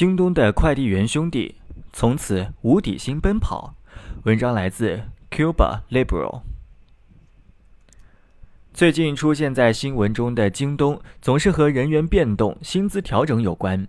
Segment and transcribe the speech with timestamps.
[0.00, 1.56] 京东的快递员兄弟
[1.92, 3.74] 从此无底薪奔跑。
[4.22, 6.40] 文章来自 Cuba Liberal。
[8.72, 13.86] 最近出现在新闻中的京东，总是和人员变动、薪资调整有关。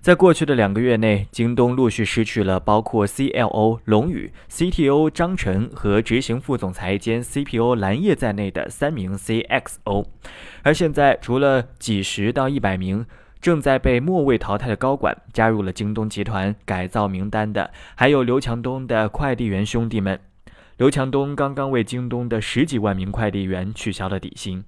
[0.00, 10.06] 在过去的两个月内，京东陆续失去了包括 CLO 龙宇、CTO 张晨和执行副总裁兼 CPO 蓝叶在内的三名 CXO。
[10.64, 13.06] 而现在，除了几十到一百名
[13.42, 20.18] 正在被末位淘汰的高管加入了京东集团改造名单的，还有刘强东的快递员兄弟们。
[20.76, 24.62] 刘强东刚刚为京东的十几万名快递员取消了底薪。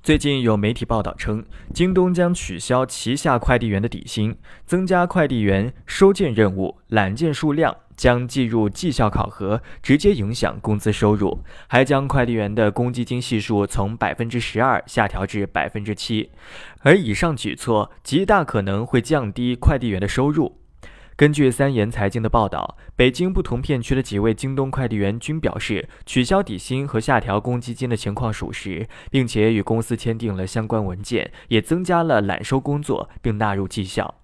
[0.00, 1.44] 最近有媒体报道称，
[1.74, 16.30] 京东将取消旗下快递员的底薪，增加快递员收件任务、揽件数量，将计入绩效考核，直接影响工资收入，还将快递员的公积金系数从百分之十二下调至百分之七，
[16.80, 20.56] 而以上举措极大可能会降低快递员的收入。
[21.14, 34.19] 根据三言财经的报道，北京不同片区的几位京东快递员均表示，取消底薪和下调公积金的情况属实，并且与公司签订了相关文件，也增加了揽收工作，并纳入绩效。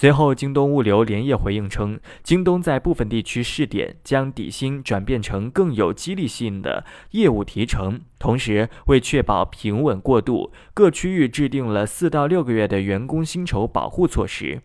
[0.00, 14.62] 随后，京东物流连夜回应称，京东在部分地区试点，将底薪转变成更有激励性的业务提成，同时为确保平稳过渡，各区域制定了四到六个月的员工薪酬保护措施。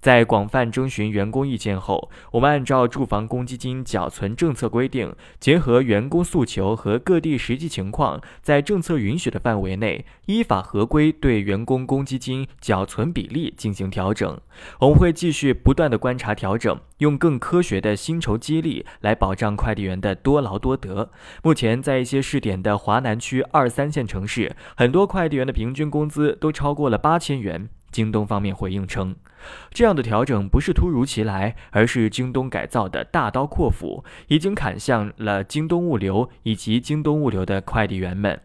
[0.00, 14.40] 在广泛征询员工意见后，我们按照住房公积金缴存政策规定，结合员工诉求和各地实际情况，在政策允许的范围内，依法合规对员工公积金缴存比例进行调整。
[14.78, 21.10] 我们会继续不断的观察调整，用更科学的薪酬激励来保障快递员的多劳多得。
[21.42, 27.68] 目前，在一些试点的华南区二三线城市，很多快递员的平均工资都超过了八千元。
[27.90, 29.16] 京东方面回应称，
[29.70, 38.40] 这样的调整不是突如其来，而是京东改造的大刀阔斧，已经砍向了京东物流以及京东物流的快递员们。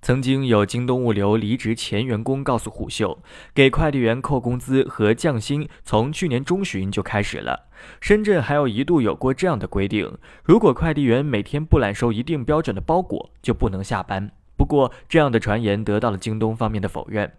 [0.00, 3.18] 曾经有京东物流离职前员工告诉虎嗅，
[3.52, 7.68] 给快递员扣工资和降薪从去年中旬就开始了。
[8.00, 14.30] 深圳还有一度有过这样的规定：如果快递员每天不揽收一定标准的包裹，就不能下班。
[14.58, 17.32] 不过，这样的传言得到了京东方面的否认。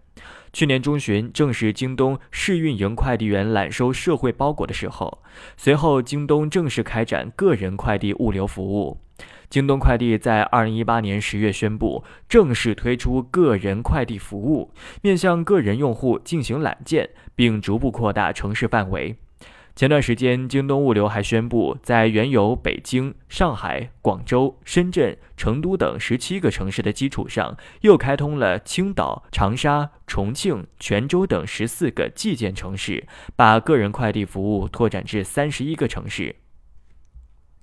[0.51, 5.21] 去年中旬，正是京东试运营快递员揽收社会包裹的时候。
[5.57, 9.01] 随后，京东正式开展个人快递物流服务。
[9.49, 19.17] 京东快递在二零一八年十月宣布，正式推出个人快递服务，面向个人用户进行揽件，并逐步扩大城市范围。
[19.79, 33.07] 前段时间，京东物流还宣布，在原有北京、上海、广州、深圳、成都等十七个城市的基础上，又开通了青岛、长沙、重庆、泉州等十四个寄件城市，
[33.37, 36.35] 把个人快递服务拓展至三十一个城市。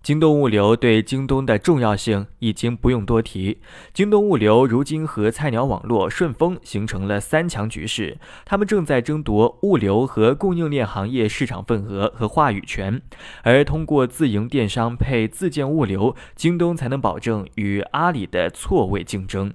[0.02, 3.58] 京东物流对京东的重要性已经不用多提。
[3.92, 13.02] 京东物流如今和菜鸟网络顺丰形成了三强局势，他们正在争夺物流和供应链行业市场份额和话语权。
[13.42, 19.52] 而通过自营电商配自建物流，京东才能保证与阿里的错位竞争。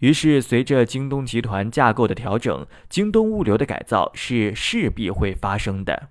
[0.00, 6.08] 于是，随着京东集团架构的调整，京东物流的改造是势必会发生的。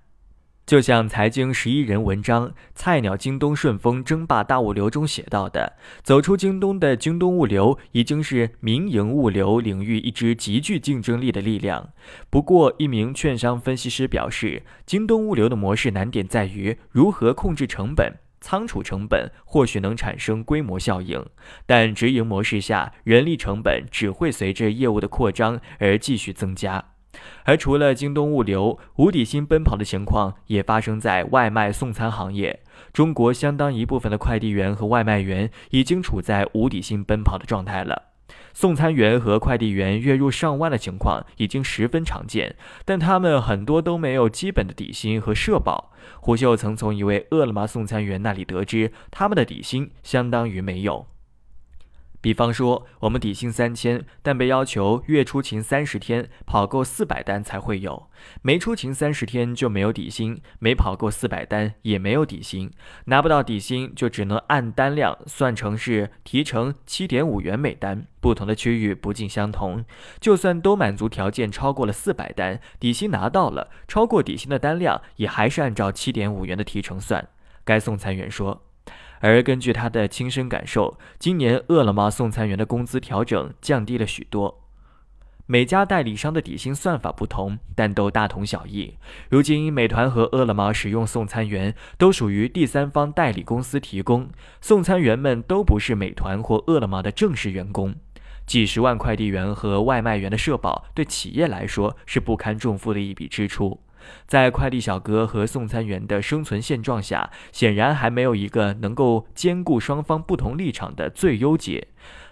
[0.66, 11.90] 就像财经十一人文章《菜鸟京东顺丰争霸大物流》中写到的，走出京东的京东物流已经是民营物流领域一支极具竞争力的力量。
[12.30, 21.26] 不过，一名券商分析师表示，京东物流的模式难点在于如何控制成本，仓储成本或许能产生规模效应，
[21.66, 26.93] 但直营模式下，人力成本只会随着业务的扩张而继续增加。
[27.46, 32.62] 而除了京东物流无底薪奔跑的情况，也发生在外卖送餐行业。
[32.92, 38.04] 中国相当一部分的快递员和外卖员已经处在无底薪奔跑的状态了。
[38.54, 45.92] 送餐员和快递员月入上万的情况已经十分常见，但他们很多都没有基本的底薪和社保。
[46.20, 51.08] 胡秀曾从一位饿了么送餐员那里得知，他们的底薪相当于没有。
[52.24, 58.08] 比方说，我们底薪三千，但被要求月出勤三十天，跑够四百单才会有；
[58.42, 62.72] 没出勤三十天就没有底薪，没跑够四百单也没有底薪。
[63.08, 69.84] 拿不到底薪就只能按单量算成是提成七点五元每单，不同的区域不尽相同。
[70.22, 77.28] 就算都满足条件，超过了四百单，底薪拿到了，超过底薪的单量也还是按照七点五元的提成算。
[77.66, 78.62] 该送餐员说。
[79.24, 84.60] 而根据他的亲身感受，今年饿了么送餐员的工资调整降低了许多。
[85.46, 88.98] 每家代理商的底薪算法不同，但都大同小异。
[89.30, 94.28] 如今，美团和饿了么使用送餐员都属于第三方代理公司提供，
[94.60, 97.96] 送餐员们都不是美团或饿了么的正式员工。
[98.46, 103.80] 几十万快递员和外卖员的社保，对企业来说是不堪重负的一笔支出。
[104.28, 111.88] 在快递小哥和送餐员的生存现状下，显然还没有一个能够兼顾双方不同立场的最优解。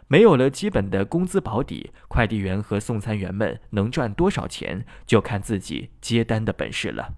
[0.07, 7.13] 没有了基本的工资保底，快递员和送餐员们能赚多少钱，就看自己接单的本事了。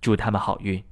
[0.00, 0.82] 祝他们好运。